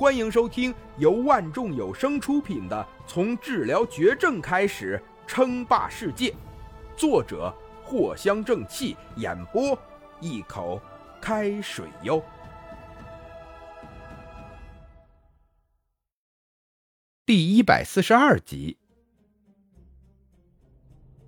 [0.00, 6.30] 欢迎收听由万众有声出品的《从治疗绝症开始称霸世界》，
[6.96, 9.78] 作者藿香正气，演播
[10.18, 10.80] 一口
[11.20, 12.24] 开水哟。
[17.26, 18.78] 第一百四十二集。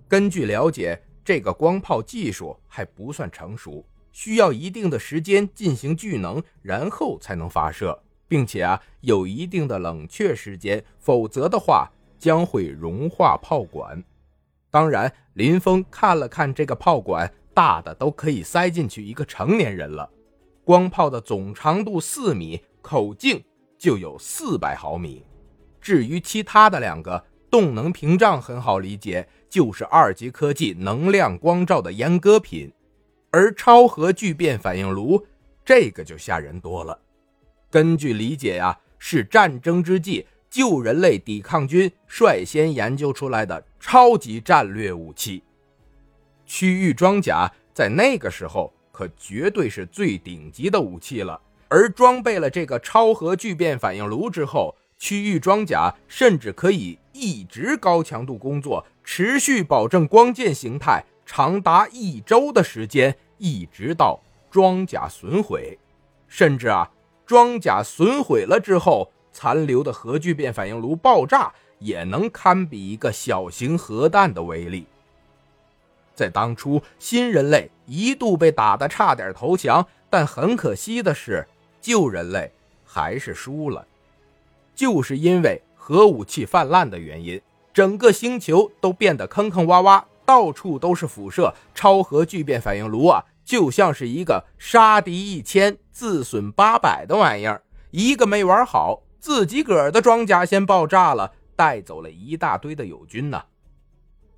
[0.07, 8.02] 根据了解，这个光炮技术还不算成熟，需要一定的时间进行聚能，然后才能发射。
[8.27, 14.03] 并且啊，有一定的冷却时间，否则的话将会融化炮管。
[14.71, 20.09] 当然，林峰看了看这个炮管，大的都可以塞进去一个成年人了。
[20.63, 23.43] 光炮的总长度四米，口径
[23.77, 25.23] 就有四百毫米。
[25.79, 32.71] 至于其他的两个动能屏障，很好理解，就是二级科技能量光照的阉割品。
[33.29, 35.23] 而超核聚变反应炉，
[35.65, 36.97] 这个就吓人多了。
[37.73, 45.41] 根据理解呀，是战争之际旧人类抵抗军率先研究出来的超级战略武器。
[46.45, 51.41] 区域装甲在那个时候可绝对是最顶级的武器了。
[51.67, 64.21] 而装备了这个超核聚变反应炉之后，区域装甲甚至可以一直高强度工作，持续保证光剑形态长达一周的时间，一直到
[64.51, 65.75] 装甲损毁，
[66.27, 66.87] 甚至啊。
[67.25, 74.85] 装甲损毁了之后，残留的核聚变反应炉爆炸也能堪比一个小型核弹的威力。
[76.15, 81.47] 在当初，新人类一度被打得差点投降，但很可惜的是，
[81.81, 82.51] 旧人类
[82.85, 83.87] 还是输了。
[84.75, 87.41] 就是因为核武器泛滥的原因，
[87.73, 91.53] 整个星球都变得坑坑洼洼，到处都是辐射。
[91.73, 93.23] 超核聚变反应炉啊！
[93.43, 103.43] 就像是一个杀敌一千自损八百的玩意儿，一个没玩好，自己个儿的装甲先爆炸了，带走了一大堆的友军呢。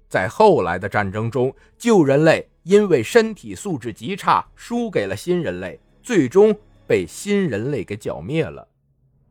[0.08, 6.56] 在后来的战争中，旧人类因为身体素质极差，输给了新人类，最终
[6.88, 8.68] 被新人类给剿灭了。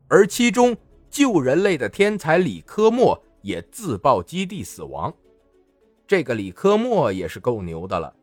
[0.07, 0.75] 而其中
[1.09, 5.13] 旧人类的天才李科莫也自爆基地死亡。
[6.05, 8.13] 这个李科莫也是够牛的了。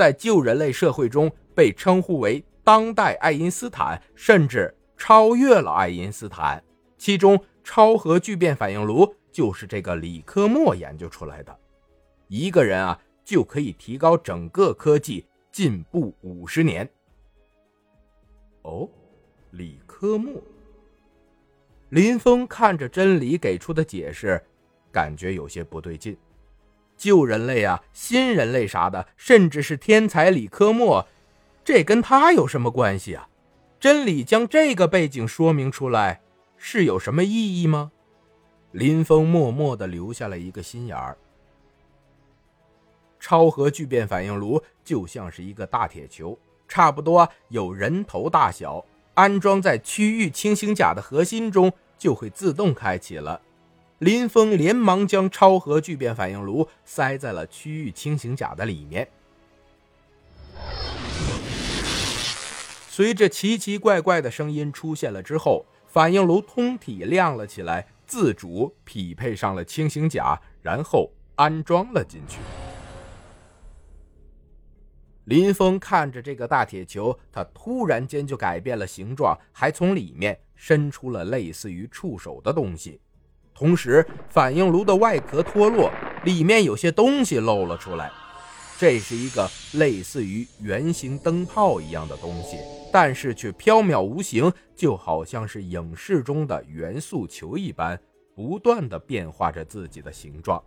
[0.00, 6.64] 在旧人类社会中被称呼为当代爱因斯坦，甚至超越了爱因斯坦。
[6.96, 11.54] 其中，超核聚变反应炉就是这个李科莫研究出来的。
[12.28, 16.88] 一个人啊，就可以提高整个科技进步五十年。
[18.62, 18.88] 哦，
[19.50, 20.42] 李科莫。
[21.90, 24.42] 林峰看着真理给出的解释，
[24.90, 26.16] 感觉有些不对劲。
[27.00, 31.08] 旧人类啊，新人类啥的，甚至是天才李科莫，
[31.64, 33.30] 这跟他有什么关系啊？
[33.80, 36.20] 真理将这个背景说明出来，
[36.58, 37.90] 是有什么意义吗？
[38.72, 41.16] 林峰默默地留下了一个心眼儿。
[43.18, 48.84] 超核聚变反应炉就像是一个大铁球，差不多有人头大小，
[49.14, 53.40] 安装在区域轻型甲的核心中，就会自动开启了。
[54.00, 59.06] 林峰连忙将超核聚变反应炉塞在了区域轻型甲的里面。
[62.88, 72.38] 随着奇奇怪怪的声音出现了之后，反应炉通体亮了起来，自主匹配上了轻型甲，然后安装了进去。
[75.24, 82.98] 林峰看着这个大铁球，他突然间就改变了形状，还从里面伸出了类似于触手的东西。
[83.60, 85.90] 同时，反应炉的外壳脱落，
[86.24, 88.10] 里面有些东西露了出来。
[88.78, 92.56] 这是一个类似于圆形灯泡一样的东西，
[92.90, 98.00] 但是却飘渺无形，就好像是影视中的元素球一般，
[98.34, 100.62] 不断的变化着自己的形状。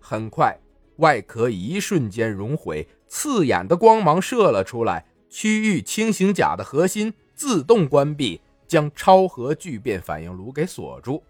[0.00, 0.58] 很快，
[0.96, 11.22] 外壳一瞬间熔毁，刺眼的光芒射了出来，区域轻型甲的核心自动关闭，将超核聚变反应炉给锁住。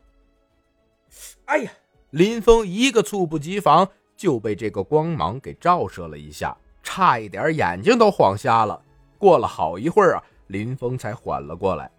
[1.47, 1.71] 哎呀！
[2.11, 8.83] 林峰一个猝不及防就被这个光芒给照射了一下，差一点眼睛都晃瞎了。
[9.19, 11.91] 过了好一会儿啊，林峰才缓了过来。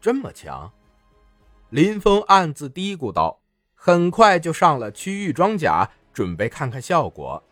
[0.00, 0.72] 这么强，
[1.70, 3.38] 林峰暗自嘀咕道。
[3.74, 7.42] 很快就上了区域装甲，准备看看效果。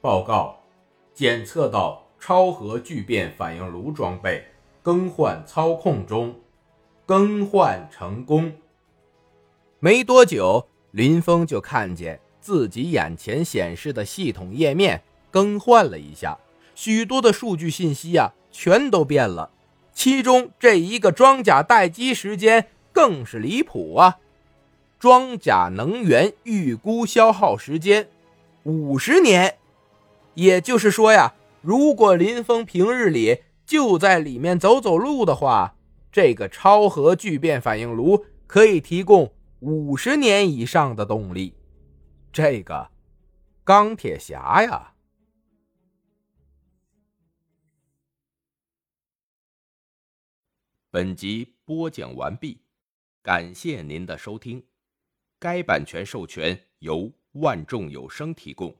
[0.00, 0.60] 报告，
[1.12, 4.46] 检测到超核聚变反应炉装备
[4.80, 6.40] 更换操控中，
[7.04, 8.52] 更换成功。
[9.84, 16.38] 没多久，林峰就看见自己眼前显示的系统页面更换了一下，
[16.74, 19.50] 许多的数据信息啊，全都变了。
[19.92, 24.20] 其中这一个装甲待机时间更是离谱啊！
[24.98, 28.08] 装甲能源预估消耗时间
[28.62, 29.58] 五十年，
[30.32, 35.74] 也就是说呀，如果林峰平日里就在里面走走路的话，
[36.10, 39.30] 这个超核聚变反应炉可以提供
[39.64, 41.54] 五十年以上的动力。
[42.30, 42.90] 这个
[43.64, 44.94] 钢铁侠呀！
[50.90, 52.60] 本集播讲完毕，
[53.22, 54.62] 感谢您的收听。
[55.38, 58.76] 该版权授权由万众有声提供。